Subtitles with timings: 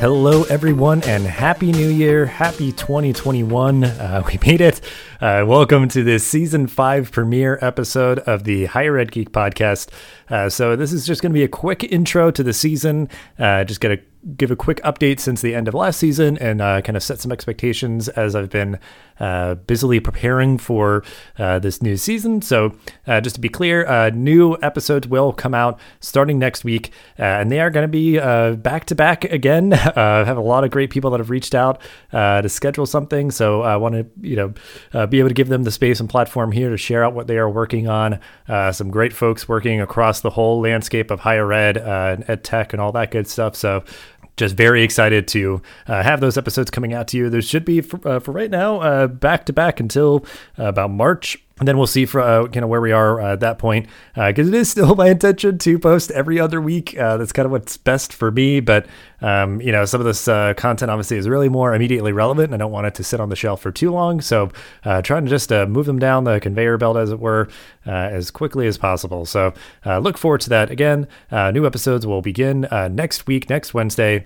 [0.00, 2.24] Hello, everyone, and Happy New Year.
[2.24, 3.84] Happy 2021.
[3.84, 4.80] Uh, we made it.
[5.20, 9.90] Uh, welcome to this season five premiere episode of the Higher Ed Geek podcast.
[10.30, 13.10] Uh, so, this is just going to be a quick intro to the season.
[13.38, 14.02] Uh, just going to
[14.36, 17.20] give a quick update since the end of last season and uh, kind of set
[17.20, 18.78] some expectations as I've been
[19.18, 21.04] uh, busily preparing for
[21.38, 22.40] uh, this new season.
[22.42, 22.74] So,
[23.06, 27.22] uh, just to be clear, uh, new episodes will come out starting next week, uh,
[27.22, 28.18] and they are going to be
[28.56, 29.72] back to back again.
[29.74, 31.80] I have a lot of great people that have reached out
[32.12, 35.70] to schedule something, so I want to you know be able to give them the
[35.70, 38.20] space and platform here to share out what they are working on.
[38.72, 42.80] some great folks working across the whole landscape of higher ed and ed tech and
[42.80, 43.54] all that good stuff.
[43.54, 43.84] So
[44.40, 47.30] just very excited to uh, have those episodes coming out to you.
[47.30, 50.24] There should be for, uh, for right now uh, back to back until
[50.58, 53.34] uh, about March and then we'll see for uh, kind of where we are uh,
[53.34, 56.98] at that point because uh, it is still my intention to post every other week
[56.98, 58.86] uh, that's kind of what's best for me but
[59.20, 62.54] um, you know some of this uh, content obviously is really more immediately relevant and
[62.54, 64.50] i don't want it to sit on the shelf for too long so
[64.84, 67.48] uh, trying to just move them down the conveyor belt as it were
[67.84, 69.26] as quickly as possible.
[69.26, 69.52] So
[69.84, 70.70] look forward to that.
[70.70, 74.24] Again new episodes will begin next week next wednesday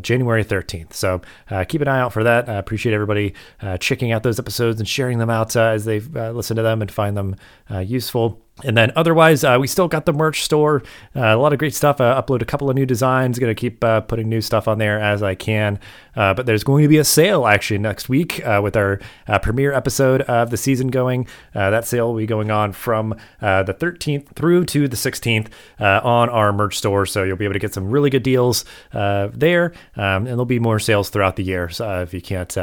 [0.00, 1.20] january 13th so
[1.68, 2.48] keep an eye out for that.
[2.48, 3.34] I appreciate everybody
[3.80, 7.16] checking out those episodes and sharing them out as they listen to them and find
[7.16, 7.36] them
[7.70, 8.42] uh, useful.
[8.64, 10.82] And then otherwise, uh, we still got the merch store.
[11.16, 12.00] Uh, a lot of great stuff.
[12.00, 13.38] I upload a couple of new designs.
[13.38, 15.80] Going to keep uh, putting new stuff on there as I can.
[16.14, 19.38] Uh, but there's going to be a sale actually next week uh, with our uh,
[19.38, 21.26] premiere episode of the season going.
[21.54, 25.48] that sale will be going on from the 13th through to the 16th
[25.80, 27.06] on our merch store.
[27.06, 29.72] So you'll be able to get some really good deals there.
[29.96, 31.70] Um, and there'll be more sales throughout the year.
[31.70, 32.56] So if you can't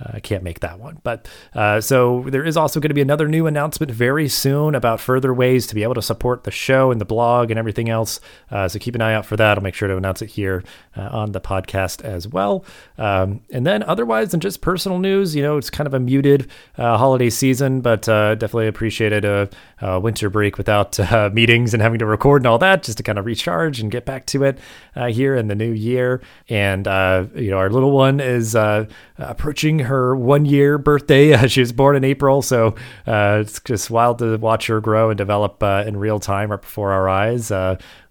[0.00, 0.98] I uh, can't make that one.
[1.02, 5.00] But uh, so there is also going to be another new announcement very soon about
[5.00, 8.20] further ways to be able to support the show and the blog and everything else.
[8.50, 9.58] Uh, so keep an eye out for that.
[9.58, 10.64] I'll make sure to announce it here
[10.96, 12.64] uh, on the podcast as well.
[12.96, 16.50] Um, and then otherwise than just personal news, you know, it's kind of a muted
[16.78, 19.48] uh, holiday season, but uh, definitely appreciated a,
[19.80, 20.98] a, winter break without
[21.34, 24.06] meetings and having to record and all that just to kind of recharge and get
[24.06, 24.58] back to it
[25.08, 26.22] here in the new year.
[26.48, 26.86] And,
[27.34, 28.54] you know, our little one is
[29.22, 31.30] approaching her one year birthday.
[31.40, 32.74] Uh, she was born in April, so
[33.06, 36.60] uh, it's just wild to watch her grow and develop uh, in real time right
[36.60, 37.50] before our eyes.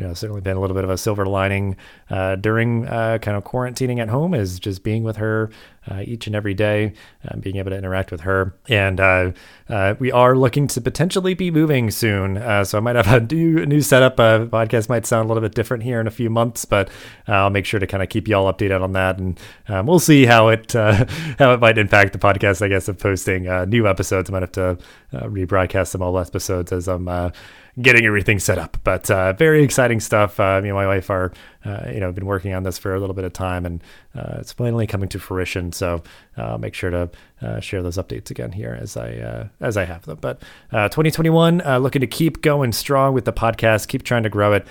[0.00, 1.76] You know, certainly been a little bit of a silver lining
[2.08, 5.50] uh, during uh, kind of quarantining at home is just being with her
[5.90, 6.94] uh, each and every day,
[7.28, 8.54] uh, being able to interact with her.
[8.70, 9.32] And uh,
[9.68, 12.36] uh, we are looking to potentially be moving soon.
[12.64, 14.18] so I might have a new, new setup.
[14.18, 16.88] Uh, podcast might sound a little bit different here in a few months, but
[17.26, 19.18] I'll make sure to kind of keep you all updated on that.
[19.18, 19.38] And
[19.68, 23.42] um, we'll see how it how it might impact the podcast, I guess, of posting
[23.68, 24.30] new episodes.
[24.30, 24.78] I might have to
[25.12, 27.32] rebroadcast some old episodes as I'm
[27.80, 28.76] getting everything set up.
[28.84, 30.38] But uh, very exciting stuff.
[30.40, 31.32] Uh, me and my wife are,
[31.64, 33.82] uh, you know, been working on this for a little bit of time, and
[34.14, 35.72] uh, it's finally coming to fruition.
[35.72, 36.02] So
[36.36, 37.10] I'll make sure to
[37.42, 40.18] uh, share those updates again here as I uh, as I have them.
[40.20, 44.28] But uh, 2021, uh, looking to keep going strong with the podcast, keep trying to
[44.30, 44.66] grow it.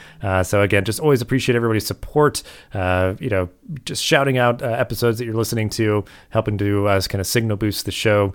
[0.45, 2.41] so again, just always appreciate everybody's support.
[2.73, 3.49] you know,
[3.85, 7.85] just shouting out episodes that you're listening to, helping to us kind of signal boost
[7.85, 8.33] the show,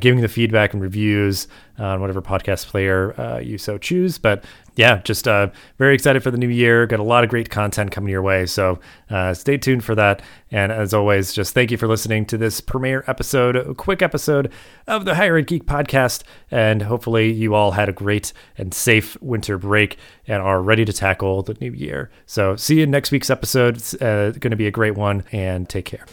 [0.00, 1.46] giving the feedback and reviews
[1.78, 4.18] on whatever podcast player you so choose.
[4.18, 6.86] But yeah, just uh, very excited for the new year.
[6.86, 8.46] Got a lot of great content coming your way.
[8.46, 10.22] So uh, stay tuned for that.
[10.50, 14.50] And as always, just thank you for listening to this premiere episode, a quick episode
[14.86, 16.22] of the Higher Ed Geek podcast.
[16.50, 20.92] And hopefully, you all had a great and safe winter break and are ready to
[20.92, 22.10] tackle the new year.
[22.24, 23.76] So see you in next week's episode.
[23.76, 25.24] It's uh, going to be a great one.
[25.32, 26.06] And take care.